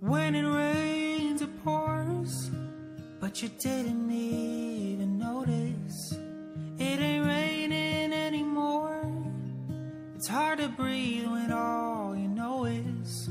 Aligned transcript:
When 0.00 0.34
it 0.34 0.48
rains, 0.48 1.42
it 1.42 1.62
pours, 1.62 2.50
but 3.20 3.42
you 3.42 3.50
didn't 3.58 4.10
even 4.10 5.18
notice. 5.18 6.14
It 6.78 7.00
ain't 7.00 7.26
raining 7.26 8.14
anymore. 8.14 9.04
It's 10.14 10.26
hard 10.26 10.58
to 10.58 10.68
breathe 10.68 11.26
when 11.26 11.52
all 11.52 12.16
you 12.16 12.28
know 12.28 12.64
is 12.64 13.28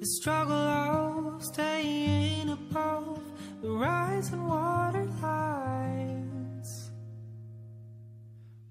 the 0.00 0.06
struggle 0.06 0.54
of 0.54 1.44
staying 1.44 2.50
above 2.50 3.20
the 3.62 3.70
rising 3.70 4.48
water 4.48 5.04
lines. 5.22 6.90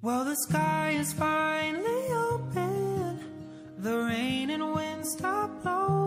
Well, 0.01 0.25
the 0.25 0.35
sky 0.35 0.97
is 0.99 1.13
finally 1.13 2.07
open, 2.11 3.19
the 3.77 3.99
rain 3.99 4.49
and 4.49 4.73
wind 4.73 5.07
stop 5.07 5.63
blowing, 5.63 6.04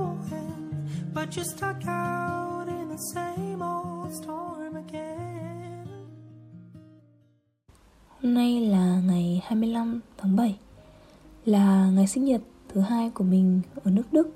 but 1.28 1.36
you're 1.36 1.56
stuck 1.56 1.88
out 1.88 2.68
in 2.68 2.88
the 2.88 2.96
same 3.14 3.62
old 3.62 4.12
storm 4.22 4.74
again. 4.74 5.86
Hôm 8.08 8.34
nay 8.34 8.60
là 8.60 9.00
ngày 9.06 9.42
25 9.44 10.00
tháng 10.18 10.36
7 10.36 10.58
Là 11.44 11.90
ngày 11.94 12.06
sinh 12.06 12.24
nhật 12.24 12.40
thứ 12.68 12.80
hai 12.80 13.10
của 13.10 13.24
mình 13.24 13.60
ở 13.84 13.90
nước 13.90 14.02
Đức. 14.12 14.28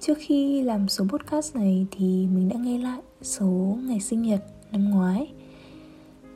Trước 0.00 0.18
khi 0.18 0.62
làm 0.62 0.88
số 0.88 1.04
podcast 1.08 1.56
này 1.56 1.86
thì 1.90 2.26
mình 2.34 2.48
đã 2.48 2.56
nghe 2.56 2.78
lại 2.78 3.00
số 3.22 3.78
ngày 3.82 4.00
sinh 4.00 4.22
nhật 4.22 4.44
năm 4.72 4.90
ngoái. 4.90 5.32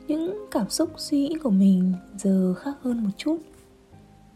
Những 0.07 0.45
cảm 0.51 0.69
xúc 0.69 0.89
suy 0.97 1.17
nghĩ 1.17 1.35
của 1.43 1.49
mình 1.49 1.93
giờ 2.17 2.53
khác 2.53 2.73
hơn 2.81 3.03
một 3.03 3.11
chút. 3.17 3.37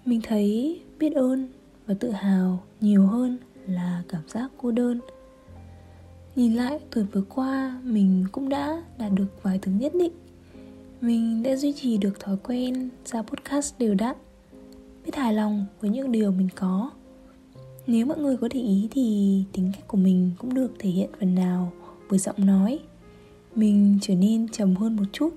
Mình 0.06 0.22
thấy 0.24 0.80
biết 1.00 1.14
ơn 1.14 1.48
và 1.88 1.96
tự 2.00 2.12
hào 2.12 2.64
nhiều 2.82 3.08
hơn 3.08 3.38
là 3.68 4.04
cảm 4.08 4.22
giác 4.28 4.52
cô 4.58 4.72
đơn. 4.72 5.00
Nhìn 6.36 6.54
lại, 6.54 6.80
tuổi 6.92 7.04
vừa 7.04 7.24
qua, 7.30 7.82
mình 7.84 8.26
cũng 8.32 8.50
đã 8.50 8.84
đạt 8.98 9.12
được 9.12 9.44
vài 9.44 9.60
thứ 9.62 9.72
nhất 9.72 9.94
định. 9.96 10.14
Mình 11.02 11.44
đã 11.44 11.56
duy 11.56 11.74
trì 11.74 11.98
được 11.98 12.20
thói 12.20 12.38
quen 12.44 12.90
ra 13.06 13.22
podcast 13.22 13.80
đều 13.80 13.96
đặn, 13.96 14.16
Biết 15.06 15.16
hài 15.16 15.34
lòng 15.34 15.66
với 15.82 15.90
những 15.90 16.12
điều 16.12 16.32
mình 16.32 16.50
có. 16.56 16.92
Nếu 17.88 18.06
mọi 18.06 18.18
người 18.18 18.38
có 18.38 18.48
để 18.54 18.60
ý 18.60 18.88
thì 18.92 19.44
tính 19.54 19.72
cách 19.76 19.88
của 19.88 19.98
mình 19.98 20.32
cũng 20.38 20.54
được 20.54 20.74
thể 20.80 20.90
hiện 20.90 21.10
phần 21.20 21.36
nào 21.36 21.72
bởi 22.10 22.20
giọng 22.20 22.46
nói. 22.46 22.80
Mình 23.56 23.98
trở 24.02 24.16
nên 24.16 24.48
trầm 24.50 24.76
hơn 24.76 24.96
một 24.96 25.04
chút, 25.12 25.34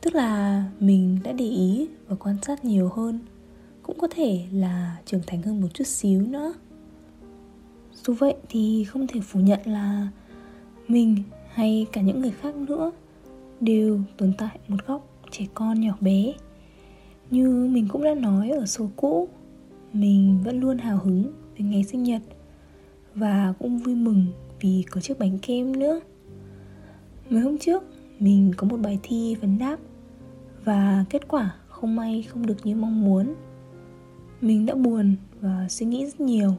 tức 0.00 0.14
là 0.14 0.64
mình 0.80 1.18
đã 1.24 1.32
để 1.32 1.44
ý 1.44 1.88
và 2.08 2.16
quan 2.16 2.36
sát 2.42 2.64
nhiều 2.64 2.88
hơn, 2.88 3.20
cũng 3.82 3.98
có 3.98 4.08
thể 4.10 4.46
là 4.52 4.96
trưởng 5.06 5.22
thành 5.26 5.42
hơn 5.42 5.60
một 5.60 5.68
chút 5.74 5.86
xíu 5.86 6.22
nữa 6.22 6.54
dù 8.04 8.14
vậy 8.14 8.34
thì 8.48 8.84
không 8.84 9.06
thể 9.06 9.20
phủ 9.20 9.40
nhận 9.40 9.60
là 9.64 10.08
mình 10.88 11.16
hay 11.52 11.86
cả 11.92 12.00
những 12.00 12.20
người 12.20 12.30
khác 12.30 12.56
nữa 12.56 12.90
đều 13.60 14.00
tồn 14.16 14.32
tại 14.38 14.58
một 14.68 14.86
góc 14.86 15.08
trẻ 15.30 15.46
con 15.54 15.80
nhỏ 15.80 15.96
bé. 16.00 16.32
Như 17.30 17.68
mình 17.72 17.88
cũng 17.88 18.04
đã 18.04 18.14
nói 18.14 18.50
ở 18.50 18.66
số 18.66 18.90
cũ, 18.96 19.28
mình 19.92 20.38
vẫn 20.44 20.60
luôn 20.60 20.78
hào 20.78 20.98
hứng 20.98 21.32
về 21.58 21.64
ngày 21.64 21.84
sinh 21.84 22.02
nhật 22.02 22.22
và 23.14 23.54
cũng 23.58 23.78
vui 23.78 23.94
mừng 23.94 24.26
vì 24.60 24.84
có 24.90 25.00
chiếc 25.00 25.18
bánh 25.18 25.38
kem 25.38 25.78
nữa. 25.78 26.00
Mấy 27.30 27.40
hôm 27.40 27.58
trước, 27.58 27.82
mình 28.18 28.52
có 28.56 28.66
một 28.66 28.76
bài 28.76 28.98
thi 29.02 29.34
vấn 29.34 29.58
đáp 29.58 29.76
và 30.64 31.04
kết 31.10 31.28
quả 31.28 31.54
không 31.68 31.96
may 31.96 32.22
không 32.22 32.46
được 32.46 32.66
như 32.66 32.76
mong 32.76 33.04
muốn. 33.04 33.34
Mình 34.40 34.66
đã 34.66 34.74
buồn 34.74 35.16
và 35.40 35.66
suy 35.68 35.86
nghĩ 35.86 36.06
rất 36.06 36.20
nhiều 36.20 36.54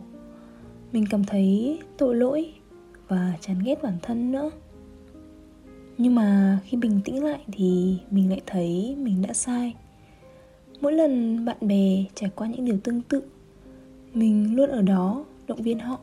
mình 0.92 1.06
cảm 1.10 1.24
thấy 1.24 1.80
tội 1.98 2.16
lỗi 2.16 2.54
và 3.08 3.34
chán 3.42 3.60
ghét 3.66 3.84
bản 3.84 3.98
thân 4.02 4.32
nữa. 4.32 4.52
Nhưng 5.98 6.16
mà 6.16 6.60
khi 6.66 6.78
bình 6.78 7.02
tĩnh 7.06 7.24
lại 7.24 7.40
thì 7.52 7.98
mình 8.12 8.30
lại 8.30 8.42
thấy 8.46 8.96
mình 9.00 9.22
đã 9.22 9.34
sai. 9.34 9.76
Mỗi 10.82 10.94
lần 10.94 11.46
bạn 11.46 11.58
bè 11.62 12.04
trải 12.16 12.30
qua 12.36 12.48
những 12.48 12.66
điều 12.66 12.78
tương 12.84 13.02
tự, 13.02 13.22
mình 14.14 14.56
luôn 14.56 14.70
ở 14.70 14.82
đó 14.82 15.26
động 15.48 15.62
viên 15.62 15.80
họ. 15.80 16.00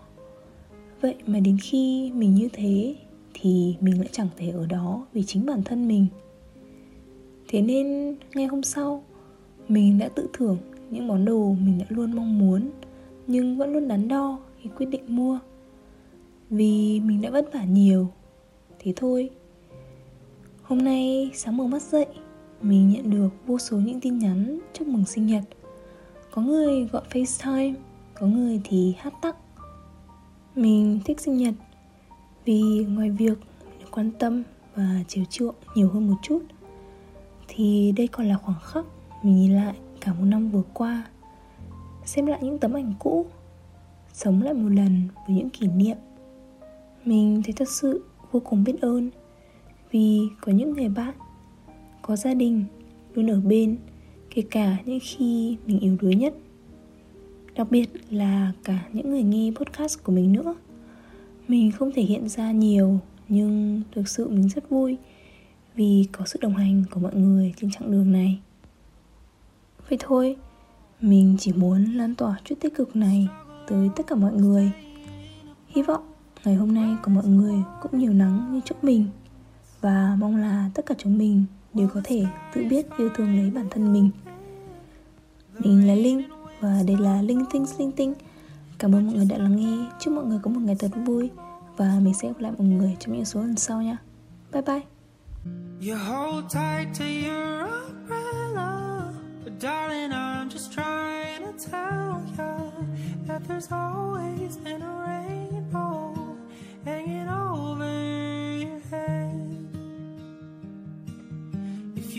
Vậy 1.00 1.15
mà 1.27 1.41
đến 1.41 1.56
khi 1.62 2.12
mình 2.15 2.34
như 2.34 2.49
thế 2.53 2.97
thì 3.34 3.77
mình 3.81 3.99
lại 3.99 4.09
chẳng 4.12 4.28
thể 4.37 4.50
ở 4.50 4.67
đó 4.67 5.06
vì 5.12 5.23
chính 5.23 5.47
bản 5.47 5.62
thân 5.62 5.89
mình. 5.89 6.06
Thế 7.49 7.62
nên 7.62 8.17
ngay 8.34 8.47
hôm 8.47 8.62
sau, 8.62 9.05
mình 9.69 9.99
đã 9.99 10.09
tự 10.09 10.28
thưởng 10.33 10.59
những 10.91 11.06
món 11.06 11.25
đồ 11.25 11.56
mình 11.65 11.78
đã 11.78 11.87
luôn 11.89 12.17
mong 12.17 12.39
muốn 12.39 12.71
nhưng 13.27 13.56
vẫn 13.56 13.73
luôn 13.73 13.89
đắn 13.89 14.09
đo 14.09 14.39
khi 14.64 14.70
quyết 14.76 14.86
định 14.86 15.04
mua. 15.08 15.38
Vì 16.50 17.00
mình 17.00 17.22
đã 17.22 17.30
vất 17.30 17.52
vả 17.52 17.64
nhiều, 17.64 18.08
thế 18.78 18.92
thôi. 18.97 19.30
Hôm 20.62 20.78
nay 20.78 21.30
sáng 21.34 21.56
mở 21.56 21.66
mắt 21.66 21.82
dậy, 21.82 22.06
mình 22.62 22.91
nhận 22.91 23.10
được 23.10 23.28
vô 23.47 23.58
số 23.58 23.76
những 23.76 24.00
tin 24.00 24.19
nhắn 24.19 24.58
chúc 24.72 24.88
mừng 24.88 25.04
sinh 25.04 25.26
nhật. 25.26 25.42
Có 26.30 26.42
người 26.42 26.84
gọi 26.84 27.02
facetime, 27.10 27.75
có 28.14 28.26
người 28.26 28.60
thì 28.64 28.94
hát 28.98 29.14
tắc 29.22 29.36
mình 30.54 31.00
thích 31.04 31.20
sinh 31.20 31.36
nhật 31.36 31.54
vì 32.44 32.86
ngoài 32.88 33.10
việc 33.10 33.38
được 33.81 33.86
quan 33.91 34.10
tâm 34.19 34.42
và 34.75 35.04
chiều 35.08 35.25
chuộng 35.31 35.54
nhiều 35.75 35.88
hơn 35.88 36.08
một 36.08 36.16
chút, 36.22 36.42
thì 37.48 37.92
đây 37.96 38.08
còn 38.08 38.26
là 38.28 38.36
khoảng 38.36 38.60
khắc 38.62 38.84
mình 39.22 39.36
nhìn 39.36 39.52
lại 39.52 39.75
cả 40.00 40.12
một 40.12 40.25
năm 40.25 40.50
vừa 40.50 40.62
qua, 40.75 41.04
xem 42.04 42.26
lại 42.26 42.38
những 42.42 42.58
tấm 42.58 42.72
ảnh 42.72 42.94
cũ 42.98 43.26
sống 44.14 44.42
lại 44.42 44.54
một 44.54 44.69
lần 44.69 45.08
với 45.26 45.36
những 45.36 45.50
kỷ 45.50 45.66
niệm. 45.66 45.97
Mình 47.04 47.42
thấy 47.44 47.52
thật 47.52 47.69
sự 47.69 48.04
vô 48.32 48.41
cùng 48.41 48.64
biết 48.64 48.80
ơn 48.80 49.10
vì 49.91 50.20
có 50.41 50.52
những 50.52 50.72
người 50.72 50.88
bạn, 50.88 51.14
có 52.02 52.16
gia 52.16 52.34
đình 52.34 52.64
luôn 53.14 53.30
ở 53.30 53.41
bên, 53.41 53.76
kể 54.34 54.42
cả 54.50 54.76
những 54.84 54.98
khi 55.02 55.56
mình 55.66 55.80
yếu 55.80 55.97
đuối 56.00 56.14
nhất. 56.14 56.34
Đặc 57.54 57.70
biệt 57.70 57.91
là 58.10 58.52
cả 58.64 58.88
những 58.92 59.10
người 59.10 59.22
nghe 59.22 59.50
podcast 59.56 60.02
của 60.04 60.12
mình 60.12 60.32
nữa. 60.32 60.54
Mình 61.48 61.72
không 61.72 61.92
thể 61.92 62.02
hiện 62.02 62.28
ra 62.28 62.52
nhiều, 62.52 62.98
nhưng 63.28 63.82
thực 63.92 64.08
sự 64.08 64.28
mình 64.28 64.48
rất 64.48 64.70
vui 64.70 64.96
vì 65.75 66.06
có 66.12 66.25
sự 66.26 66.38
đồng 66.42 66.56
hành 66.56 66.84
của 66.91 67.00
mọi 67.00 67.14
người 67.14 67.54
trên 67.56 67.70
chặng 67.70 67.91
đường 67.91 68.12
này. 68.12 68.41
Vậy 69.88 69.98
thôi, 70.00 70.36
mình 71.00 71.36
chỉ 71.38 71.52
muốn 71.52 71.84
lan 71.84 72.14
tỏa 72.14 72.41
chút 72.44 72.54
tích 72.60 72.75
cực 72.75 72.96
này 72.96 73.28
tới 73.69 73.91
tất 73.97 74.06
cả 74.06 74.14
mọi 74.14 74.32
người. 74.32 74.72
Hy 75.69 75.82
vọng 75.82 76.02
ngày 76.44 76.54
hôm 76.54 76.75
nay 76.75 76.97
của 77.02 77.10
mọi 77.10 77.26
người 77.26 77.54
cũng 77.82 77.98
nhiều 77.98 78.12
nắng 78.12 78.52
như 78.52 78.60
chúc 78.64 78.84
mình 78.84 79.06
và 79.80 80.16
mong 80.19 80.36
là 80.36 80.70
tất 80.75 80.86
cả 80.86 80.94
chúng 80.98 81.19
mình 81.19 81.44
đều 81.75 81.88
có 81.94 82.00
thể 82.04 82.25
tự 82.54 82.64
biết 82.70 82.86
yêu 82.98 83.08
thương 83.16 83.36
lấy 83.36 83.50
bản 83.50 83.66
thân 83.70 83.92
mình. 83.92 84.10
Mình 85.58 85.86
là 85.86 85.94
linh 85.94 86.22
và 86.60 86.82
đây 86.86 86.97
là 86.97 87.22
linh 87.22 87.44
tinh 87.52 87.64
linh 87.78 87.92
tinh. 87.92 88.14
Cảm 88.78 88.94
ơn 88.94 89.06
mọi 89.06 89.14
người 89.14 89.26
đã 89.26 89.38
lắng 89.38 89.56
nghe. 89.56 89.86
Chúc 90.00 90.14
mọi 90.14 90.25
người 90.25 90.38
có 90.42 90.50
một 90.50 90.60
ngày 90.60 90.76
thật 90.78 90.91
vui 91.04 91.31
và 91.76 91.99
mình 92.02 92.14
sẽ 92.14 92.28
gặp 92.28 92.40
lại 92.40 92.52
mọi 92.58 92.67
người 92.67 92.96
trong 93.00 93.14
những 93.14 93.25
số 93.25 93.40
lần 93.40 93.56
sau 93.56 93.82
nha. 93.82 93.96
Bye 94.52 94.62
bye. 94.62 94.81
You 95.88 95.99
hold 95.99 96.44
tight 96.55 96.99
to 96.99 97.13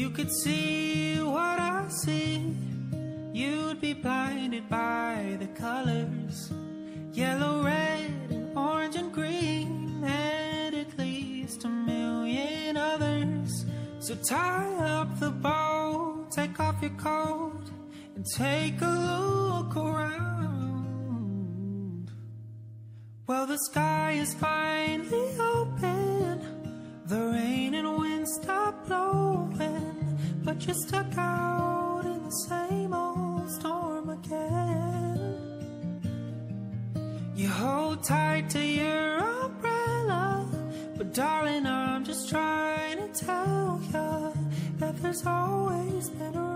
you 0.05 0.11
could 0.11 0.31
see 0.31 1.19
what 1.19 1.57
I 1.59 1.87
see. 1.89 2.53
You'd 3.33 3.81
be 3.81 3.93
blinded 3.93 4.69
by 4.69 5.35
the 5.39 5.47
colors. 5.47 6.51
Yellow, 7.11 7.63
red, 7.63 8.11
and 8.29 8.55
orange 8.55 8.97
and 8.97 9.11
green 9.11 10.03
And 10.03 10.75
at 10.75 10.95
least 10.99 11.65
a 11.65 11.69
million 11.69 12.77
others. 12.77 13.65
So 13.99 14.13
tie 14.29 14.75
up 14.95 15.19
the 15.19 15.31
bow, 15.31 16.27
take 16.35 16.59
off 16.59 16.75
your 16.83 16.97
coat 17.09 17.65
And 18.15 18.23
take 18.37 18.79
a 18.81 18.95
look 19.11 19.75
around. 19.75 20.91
Well, 23.25 23.47
the 23.47 23.57
sky 23.69 24.11
is 24.23 24.35
finally 24.35 25.39
open. 25.39 25.94
But 30.55 30.67
you're 30.67 30.75
stuck 30.75 31.17
out 31.17 32.03
in 32.05 32.23
the 32.23 32.31
same 32.31 32.93
old 32.93 33.51
storm 33.51 34.09
again. 34.09 35.41
You 37.35 37.49
hold 37.49 38.03
tight 38.03 38.49
to 38.51 38.59
your 38.59 39.17
umbrella, 39.17 40.47
but 40.97 41.13
darling, 41.13 41.65
I'm 41.65 42.05
just 42.05 42.29
trying 42.29 42.97
to 42.99 43.25
tell 43.25 43.81
you 43.93 44.33
that 44.77 44.95
there's 45.01 45.25
always 45.25 46.09
been 46.09 46.35
a 46.35 46.55